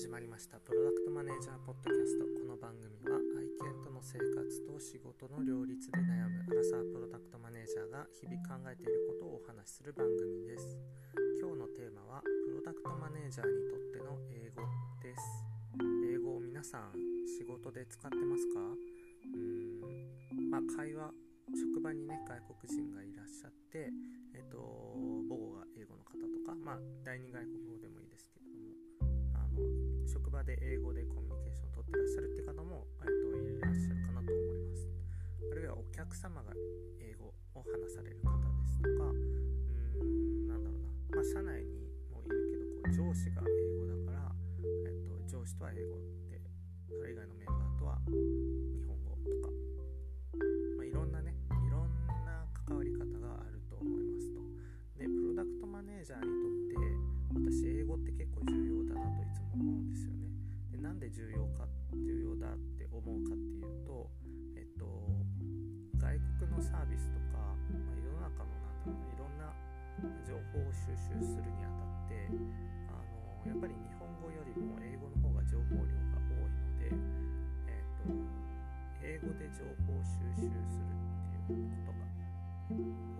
[0.00, 0.56] 始まりました。
[0.56, 2.24] プロダクトマネージャーポッドキャスト。
[2.40, 10.80] この番組は愛犬との生活と仕事の両立で悩むアラサープロダクトマネージャーが日々考えていることをお話しする番組です。
[11.36, 14.64] 今日のテーマはプロダクトマネージャーにとっての英語
[15.04, 15.20] です。
[16.08, 16.96] 英語を皆さん
[17.28, 18.56] 仕事で使ってますか？
[18.56, 20.48] うーん。
[20.48, 21.12] まあ会話
[21.52, 23.92] 職場にね外国人がいらっしゃって
[24.32, 24.96] えっ、と
[25.28, 27.69] 母語が英語の方とかまあ第二外国
[30.40, 34.88] 場で英語でコミュニケーションを取ってらっしゃるって方も、えっといらっしゃるかなと思います。
[35.52, 36.56] あるいはお客様が
[36.96, 41.20] 英語を話される方ですとかうーんなんだろうな。
[41.20, 44.32] まあ社内にもいるけどこう上司が英語だから、
[44.88, 46.00] えっと、上司とは英語
[46.32, 46.40] で
[46.88, 47.36] それ以外の
[61.96, 64.10] 重要だって思うかっていうと
[64.56, 64.86] えっと
[65.98, 69.52] 外国のサービスとか、まあ、世の中のなんだろうないろんな
[70.24, 72.30] 情報を収集するにあたって
[72.88, 76.96] あのやっぱり日本語よりも英語の方が情報量が多いので、
[77.68, 78.14] えっと
[79.00, 80.92] 英語で情報を収集する
[81.44, 82.06] っていうことが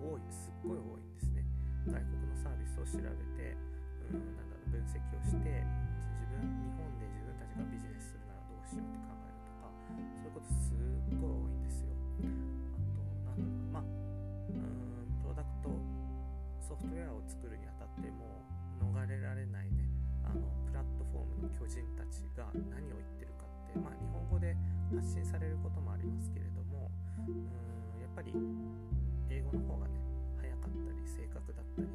[0.01, 1.43] 多いすっごい多いんですね。
[1.89, 3.57] 外国のサービスを調べて
[4.13, 5.65] うんなんだろう分析をして
[16.81, 18.41] フトウェアを作るにあたっても
[18.81, 19.85] 逃れられないね
[20.25, 24.57] あのプラットフォームの巨人たちが何を言ってるかってまあ日本語で
[24.89, 26.89] 発信されることもありますけれども
[27.21, 28.33] うんやっぱり
[29.29, 30.01] 英語の方がね
[30.41, 31.89] 早かったり正確だったり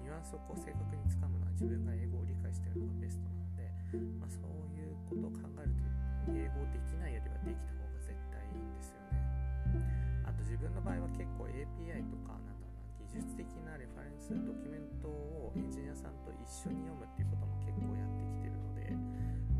[0.00, 3.68] ニュアンスをこう正確につかむのは自分が英語を理解してるのがベストなので、
[4.16, 5.84] まあ、そういうことを考えると
[6.32, 9.20] 英語できないよりはできた方が絶対いいんですよね。
[10.24, 12.51] あと自分の場合は結構 API とかなんだろうな
[13.12, 18.88] 技術的なレファレンスドキュメントをエンジニアさんと一緒に読むっていうことも結構やってきてるので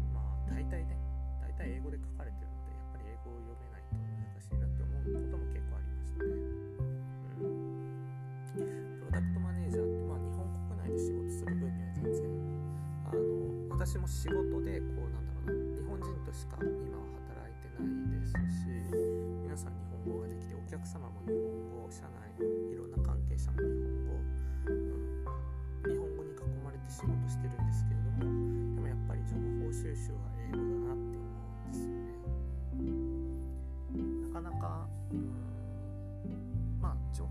[0.08, 0.96] まあ大体ね
[1.36, 6.32] 大体英語で書かれてるのでやっぱり英語を読めないと難しいなって思うことも結構ありましたね。
[7.44, 7.92] うん。
[8.56, 12.24] プロダクトマネージャーって、まあ、日本国内で仕事する分には全然
[13.04, 18.32] あの私も仕事でこうなんだろうな日本人としか今は働いてないです
[18.64, 18.72] し
[19.44, 22.81] 皆さん日本語ができてお客様も日本語社内いろ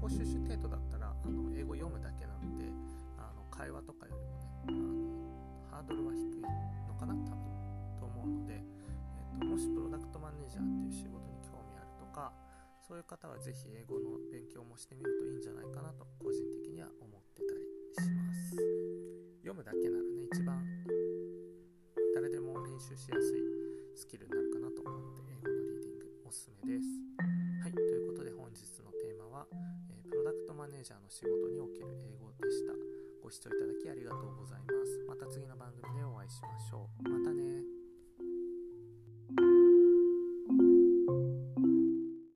[0.01, 2.65] 報収集程度だったらあの英語読むだけなので
[3.21, 4.81] あの会話とかよりもね
[5.69, 6.41] あのハードルは低い
[6.89, 7.45] のかな多分
[8.01, 8.65] と思うので、え
[9.37, 12.33] っともしプロダクトマネージャーっていう仕事に興味あるとか
[12.81, 17.61] そういう方はぜひ英語の勉強もしてみるといいんじゃないかなと個人的には思ってたり
[18.01, 18.57] します。
[19.45, 20.65] 読むだけならね一番
[22.17, 23.45] 誰でも練習しやすい
[23.93, 27.30] スキルになるかなと思って英語のリーディングおすすめです。
[30.81, 32.73] ネージャーの仕事における英語でした。
[33.21, 34.97] ご視聴いただきありがとうございます。
[35.05, 35.80] また次の番組